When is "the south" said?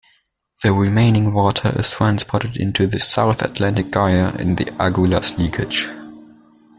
2.87-3.43